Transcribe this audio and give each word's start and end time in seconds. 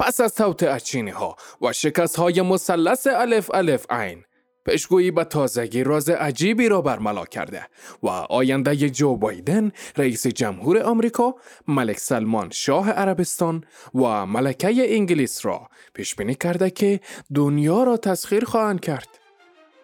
پس 0.00 0.20
از 0.20 0.34
توطعه 0.34 0.80
چینی 0.80 1.10
ها 1.10 1.36
و 1.62 1.72
شکست 1.72 2.16
های 2.16 2.42
مثلث 2.42 3.06
الف 3.06 3.50
الف 3.54 3.86
عین 3.90 4.24
پشگویی 4.66 5.10
به 5.10 5.24
تازگی 5.24 5.84
راز 5.84 6.08
عجیبی 6.08 6.68
را 6.68 6.80
برملا 6.80 7.24
کرده 7.24 7.66
و 8.02 8.08
آینده 8.08 8.90
جو 8.90 9.16
بایدن 9.16 9.72
رئیس 9.96 10.26
جمهور 10.26 10.82
آمریکا 10.82 11.34
ملک 11.68 11.98
سلمان 11.98 12.50
شاه 12.50 12.90
عربستان 12.90 13.64
و 13.94 14.26
ملکه 14.26 14.94
انگلیس 14.96 15.46
را 15.46 15.68
پیش 15.94 16.14
بینی 16.14 16.34
کرده 16.34 16.70
که 16.70 17.00
دنیا 17.34 17.82
را 17.82 17.96
تسخیر 17.96 18.44
خواهند 18.44 18.80
کرد. 18.80 19.19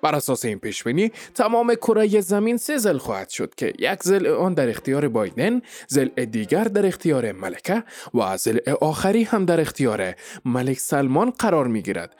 بر 0.06 0.14
اساس 0.14 0.44
این 0.44 0.58
پیش 0.58 0.84
بینی 0.84 1.12
تمام 1.34 1.74
کره 1.74 2.20
زمین 2.20 2.56
سه 2.56 2.78
زل 2.78 2.98
خواهد 2.98 3.28
شد 3.28 3.54
که 3.54 3.72
یک 3.78 4.02
زل 4.02 4.26
آن 4.26 4.54
در 4.54 4.68
اختیار 4.68 5.08
بایدن، 5.08 5.60
زل 5.88 6.08
دیگر 6.08 6.64
در 6.64 6.86
اختیار 6.86 7.32
ملکه 7.32 7.84
و 8.14 8.36
زل 8.36 8.58
آخری 8.80 9.22
هم 9.22 9.44
در 9.44 9.60
اختیار 9.60 10.14
ملک 10.44 10.78
سلمان 10.78 11.30
قرار 11.30 11.66
می 11.66 11.82
گیرد 11.82 12.16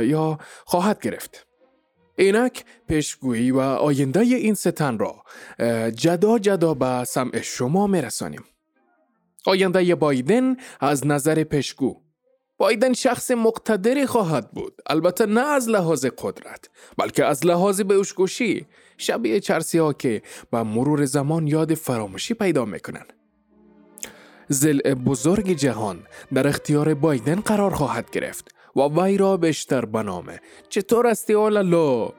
یا 0.00 0.38
خواهد 0.64 1.00
گرفت. 1.00 1.46
اینک 2.18 2.64
پیشگویی 2.88 3.50
و 3.50 3.60
آینده 3.60 4.20
این 4.20 4.54
ستن 4.54 4.98
را 4.98 5.22
جدا 5.90 6.38
جدا 6.38 6.74
به 6.74 7.04
سمع 7.04 7.40
شما 7.40 7.86
میرسانیم. 7.86 8.44
آینده 9.46 9.94
بایدن 9.94 10.56
از 10.80 11.06
نظر 11.06 11.44
پیشگو 11.44 12.03
بایدن 12.58 12.92
شخص 12.92 13.30
مقتدری 13.30 14.06
خواهد 14.06 14.50
بود. 14.50 14.82
البته 14.86 15.26
نه 15.26 15.40
از 15.40 15.68
لحاظ 15.68 16.06
قدرت 16.06 16.68
بلکه 16.98 17.24
از 17.24 17.46
لحاظ 17.46 17.80
بهوشگوشی 17.80 18.66
شبیه 18.98 19.40
چرسی 19.40 19.78
ها 19.78 19.92
که 19.92 20.22
با 20.50 20.64
مرور 20.64 21.04
زمان 21.04 21.46
یاد 21.46 21.74
فراموشی 21.74 22.34
پیدا 22.34 22.64
می‌کنن. 22.64 23.06
زل 24.48 24.94
بزرگ 24.94 25.50
جهان 25.50 26.06
در 26.34 26.48
اختیار 26.48 26.94
بایدن 26.94 27.40
قرار 27.40 27.70
خواهد 27.70 28.10
گرفت 28.10 28.54
و 28.76 28.80
وی 28.80 29.16
را 29.16 29.36
بیشتر 29.36 29.84
بنامه 29.84 30.40
چطور 30.68 31.06
استی 31.06 31.32
لو 31.32 32.10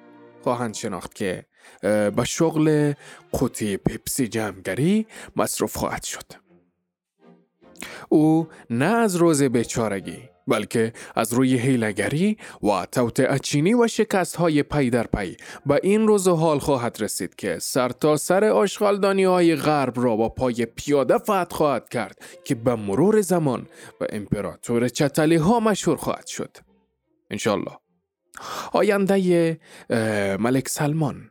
خواهند 0.43 0.73
شناخت 0.73 1.15
که 1.15 1.45
به 1.81 2.23
شغل 2.25 2.93
قوطی 3.31 3.77
پپسی 3.77 4.27
جمعگری 4.27 5.07
مصروف 5.35 5.77
خواهد 5.77 6.03
شد. 6.03 6.44
او 8.09 8.47
نه 8.69 8.85
از 8.85 9.15
روز 9.15 9.43
بیچارگی 9.43 10.29
بلکه 10.47 10.93
از 11.15 11.33
روی 11.33 11.57
هیلگری 11.57 12.37
و 12.63 12.85
توت 12.91 13.41
چینی 13.41 13.73
و 13.73 13.87
شکست 13.87 14.35
های 14.35 14.63
پی 14.63 14.89
در 14.89 15.07
پی 15.07 15.37
به 15.65 15.79
این 15.83 16.07
روز 16.07 16.27
حال 16.27 16.59
خواهد 16.59 16.97
رسید 17.01 17.35
که 17.35 17.59
سر 17.59 17.89
تا 17.89 18.17
سر 18.17 18.43
آشغالدانی 18.43 19.23
های 19.23 19.55
غرب 19.55 19.93
را 19.99 20.15
با 20.15 20.29
پای 20.29 20.65
پیاده 20.65 21.17
فتح 21.17 21.45
خواهد 21.51 21.89
کرد 21.89 22.17
که 22.43 22.55
به 22.55 22.75
مرور 22.75 23.21
زمان 23.21 23.67
به 23.99 24.07
امپراتور 24.09 24.87
چتلی 24.87 25.35
ها 25.35 25.59
مشهور 25.59 25.97
خواهد 25.97 26.27
شد. 26.27 26.57
انشالله 27.31 27.77
آینده 28.73 29.59
ملک 30.39 30.67
سلمان. 30.67 31.29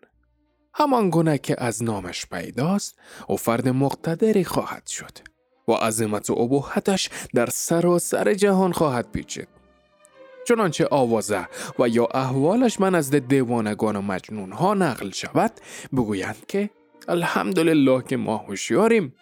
همان 0.74 1.10
گونه 1.10 1.38
که 1.38 1.56
از 1.58 1.82
نامش 1.82 2.26
پیداست 2.26 2.98
و 3.30 3.36
فرد 3.36 3.68
مقتدری 3.68 4.44
خواهد 4.44 4.86
شد. 4.86 5.33
و 5.68 5.72
عظمت 5.72 6.30
و 6.30 6.32
ابهتش 6.32 7.10
در 7.34 7.46
سراسر 7.46 8.34
جهان 8.34 8.72
خواهد 8.72 9.12
پیچید. 9.12 9.48
چنانچه 10.48 10.88
آوازه 10.90 11.48
و 11.78 11.88
یا 11.88 12.08
احوالش 12.14 12.80
من 12.80 12.94
از 12.94 13.10
دیوانگان 13.10 13.96
و 13.96 14.02
مجنون 14.02 14.52
ها 14.52 14.74
نقل 14.74 15.10
شود 15.10 15.52
بگویند 15.92 16.46
که 16.48 16.70
الحمدلله 17.08 18.02
که 18.02 18.16
ما 18.16 18.36
هوشیاریم. 18.36 19.14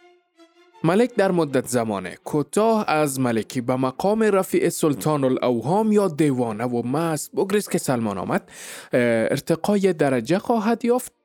ملک 0.85 1.15
در 1.15 1.31
مدت 1.31 1.67
زمان 1.67 2.11
کوتاه 2.11 2.85
از 2.89 3.20
ملکی 3.20 3.61
به 3.61 3.77
مقام 3.77 4.23
رفیع 4.23 4.69
سلطان 4.69 5.25
الاوهام 5.25 5.93
یا 5.93 6.09
دیوانه 6.09 6.65
و 6.65 6.87
مست 6.87 7.33
بگریز 7.33 7.69
که 7.69 7.79
سلمان 7.79 8.19
آمد 8.19 8.51
ارتقای 8.92 9.92
درجه 9.92 10.39
خواهد 10.39 10.85
یافت. 10.85 11.22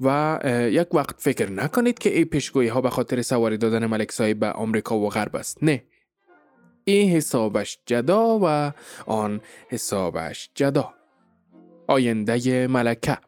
و 0.00 0.38
یک 0.72 0.94
وقت 0.94 1.14
فکر 1.18 1.50
نکنید 1.50 1.98
که 1.98 2.10
این 2.10 2.24
پیشگویی 2.24 2.68
ها 2.68 2.80
به 2.80 2.90
خاطر 2.90 3.22
سواری 3.22 3.56
دادن 3.58 3.86
ملک 3.86 4.12
صاحب 4.12 4.38
به 4.38 4.46
آمریکا 4.46 4.98
و 4.98 5.08
غرب 5.08 5.36
است. 5.36 5.64
نه. 5.64 5.84
این 6.84 7.10
حسابش 7.10 7.78
جدا 7.86 8.38
و 8.42 8.72
آن 9.06 9.40
حسابش 9.68 10.50
جدا. 10.54 10.94
آینده 11.86 12.66
ملکه. 12.66 13.18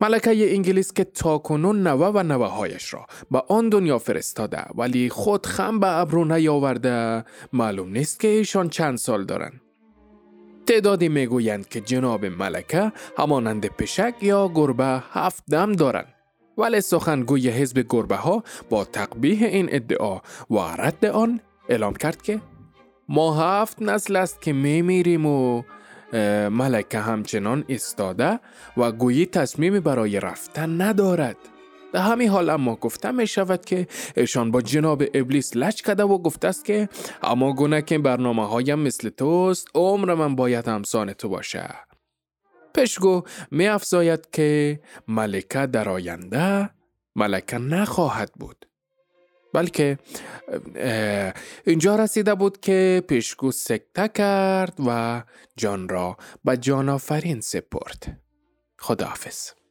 ملکه 0.00 0.54
انگلیس 0.54 0.92
که 0.92 1.04
تاکنون 1.04 1.86
نوه 1.86 2.06
و 2.06 2.22
نوه 2.22 2.46
هایش 2.46 2.94
را 2.94 3.06
به 3.30 3.42
آن 3.48 3.68
دنیا 3.68 3.98
فرستاده 3.98 4.64
ولی 4.74 5.08
خود 5.08 5.46
خم 5.46 5.80
به 5.80 5.86
ابرو 5.86 6.24
نیاورده. 6.24 7.24
معلوم 7.52 7.88
نیست 7.88 8.20
که 8.20 8.28
ایشان 8.28 8.68
چند 8.68 8.98
سال 8.98 9.24
دارند. 9.24 9.60
تعدادی 10.66 11.08
می‌گویند 11.08 11.68
که 11.68 11.80
جناب 11.80 12.24
ملکه 12.26 12.92
همانند 13.18 13.66
پشک 13.66 14.14
یا 14.22 14.50
گربه 14.54 15.02
هفت 15.12 15.44
دم 15.50 15.72
دارند. 15.72 16.14
ولی 16.58 16.80
سخنگوی 16.80 17.48
حزب 17.48 17.84
گربه 17.88 18.16
ها 18.16 18.42
با 18.70 18.84
تقبیه 18.84 19.46
این 19.48 19.68
ادعا 19.70 20.20
و 20.50 20.58
رد 20.58 21.04
آن 21.04 21.40
اعلام 21.68 21.94
کرد 21.94 22.22
که 22.22 22.40
ما 23.08 23.34
هفت 23.34 23.82
نسل 23.82 24.16
است 24.16 24.42
که 24.42 24.52
میمیریم 24.52 25.26
و 25.26 25.62
ملکه 26.50 26.98
همچنان 26.98 27.64
استاده 27.68 28.40
و 28.76 28.92
گویی 28.92 29.26
تصمیمی 29.26 29.80
برای 29.80 30.20
رفتن 30.20 30.80
ندارد. 30.80 31.36
در 31.92 32.00
همین 32.00 32.28
حال 32.28 32.50
اما 32.50 32.76
گفته 32.76 33.10
می 33.10 33.26
شود 33.26 33.64
که 33.64 33.86
ایشان 34.16 34.50
با 34.50 34.62
جناب 34.62 35.02
ابلیس 35.14 35.56
لچ 35.56 35.82
کده 35.82 36.02
و 36.02 36.18
گفته 36.18 36.48
است 36.48 36.64
که 36.64 36.88
اما 37.22 37.52
گونه 37.52 37.82
که 37.82 37.98
برنامه 37.98 38.48
هایم 38.48 38.78
مثل 38.78 39.08
توست 39.08 39.68
عمر 39.74 40.14
من 40.14 40.36
باید 40.36 40.68
همسان 40.68 41.12
تو 41.12 41.28
باشه. 41.28 41.68
پشگو 42.74 43.22
می 43.50 43.68
افزاید 43.68 44.30
که 44.30 44.80
ملکه 45.08 45.66
در 45.66 45.88
آینده 45.88 46.70
ملکه 47.16 47.58
نخواهد 47.58 48.32
بود. 48.32 48.66
بلکه 49.54 49.98
اینجا 51.66 51.96
رسیده 51.96 52.34
بود 52.34 52.60
که 52.60 53.02
پیشگو 53.08 53.52
سکته 53.52 54.08
کرد 54.08 54.74
و 54.86 55.22
جان 55.56 55.88
را 55.88 56.16
به 56.44 56.56
جان 56.56 56.88
آفرین 56.88 57.40
سپرد. 57.40 58.20
خداحافظ. 58.78 59.61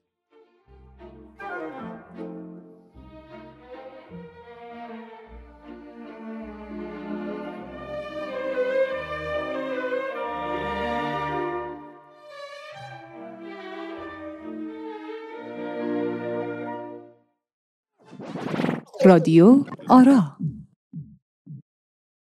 رادیو 19.05 19.65
آرا. 19.89 20.37